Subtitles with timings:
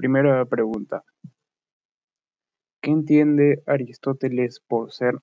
[0.00, 1.04] Primera pregunta:
[2.80, 5.16] ¿Qué entiende Aristóteles por ser?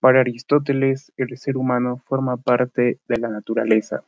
[0.00, 4.02] Para Aristóteles, el ser humano forma parte de la naturaleza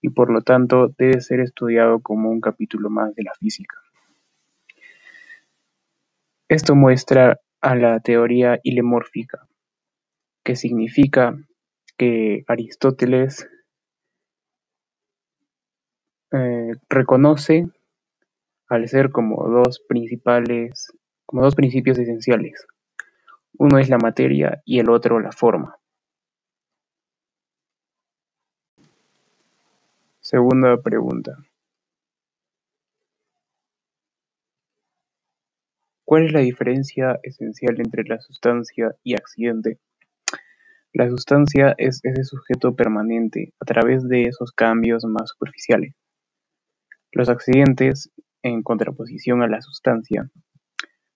[0.00, 3.76] y por lo tanto debe ser estudiado como un capítulo más de la física.
[6.48, 9.48] Esto muestra a la teoría ilemórfica,
[10.44, 11.36] que significa
[11.96, 13.48] que Aristóteles
[16.30, 17.68] eh, reconoce
[18.68, 22.66] al ser como dos principios esenciales.
[23.58, 25.78] Uno es la materia y el otro la forma.
[30.20, 31.36] Segunda pregunta.
[36.04, 39.78] ¿Cuál es la diferencia esencial entre la sustancia y accidente?
[40.92, 45.94] La sustancia es ese sujeto permanente a través de esos cambios más superficiales.
[47.12, 48.10] Los accidentes,
[48.46, 50.30] en contraposición a la sustancia,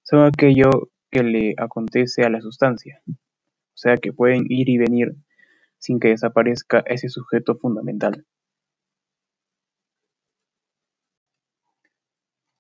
[0.03, 0.71] son aquello
[1.11, 5.15] que le acontece a la sustancia, o sea que pueden ir y venir
[5.79, 8.27] sin que desaparezca ese sujeto fundamental.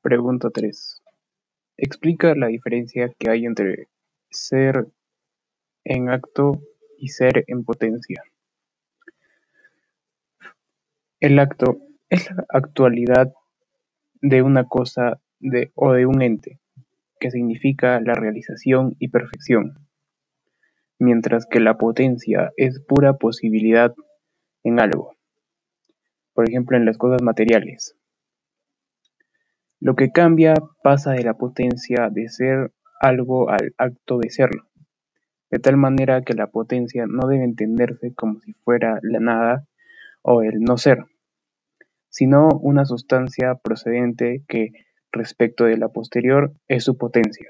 [0.02, 1.02] Pregunta 3.
[1.76, 3.88] Explica la diferencia que hay entre
[4.30, 4.86] ser
[5.84, 6.62] en acto
[6.98, 8.22] y ser en potencia.
[11.20, 13.32] El acto es la actualidad
[14.20, 15.20] de una cosa
[15.74, 16.60] o de un ente,
[17.18, 19.86] que significa la realización y perfección,
[20.98, 23.94] mientras que la potencia es pura posibilidad
[24.62, 25.16] en algo,
[26.34, 27.96] por ejemplo en las cosas materiales.
[29.80, 34.68] Lo que cambia pasa de la potencia de ser algo al acto de serlo,
[35.50, 39.66] de tal manera que la potencia no debe entenderse como si fuera la nada
[40.20, 41.06] o el no ser,
[42.10, 44.70] sino una sustancia procedente que,
[45.12, 47.46] respecto de la posterior, es su potencia.